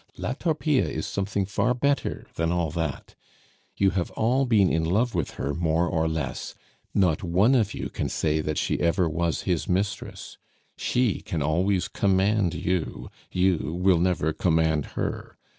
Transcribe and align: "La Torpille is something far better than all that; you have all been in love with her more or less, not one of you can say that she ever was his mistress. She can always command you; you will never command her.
"La 0.17 0.33
Torpille 0.33 0.87
is 0.89 1.05
something 1.05 1.45
far 1.45 1.75
better 1.75 2.25
than 2.33 2.51
all 2.51 2.71
that; 2.71 3.13
you 3.77 3.91
have 3.91 4.09
all 4.15 4.47
been 4.47 4.67
in 4.73 4.83
love 4.83 5.13
with 5.13 5.35
her 5.35 5.53
more 5.53 5.87
or 5.87 6.07
less, 6.07 6.55
not 6.95 7.21
one 7.21 7.53
of 7.53 7.75
you 7.75 7.87
can 7.87 8.09
say 8.09 8.41
that 8.41 8.57
she 8.57 8.79
ever 8.79 9.07
was 9.07 9.43
his 9.43 9.69
mistress. 9.69 10.39
She 10.75 11.21
can 11.23 11.43
always 11.43 11.87
command 11.87 12.55
you; 12.55 13.11
you 13.31 13.77
will 13.79 13.99
never 13.99 14.33
command 14.33 14.85
her. 14.97 15.37